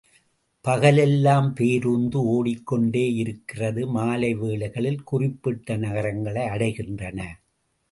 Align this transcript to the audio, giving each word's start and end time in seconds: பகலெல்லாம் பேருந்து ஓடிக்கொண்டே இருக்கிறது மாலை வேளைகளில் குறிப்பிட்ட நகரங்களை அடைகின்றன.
பகலெல்லாம் 0.65 1.49
பேருந்து 1.53 2.19
ஓடிக்கொண்டே 2.25 3.13
இருக்கிறது 3.13 3.87
மாலை 3.87 4.33
வேளைகளில் 4.33 5.03
குறிப்பிட்ட 5.03 5.77
நகரங்களை 5.77 6.45
அடைகின்றன. 6.47 7.19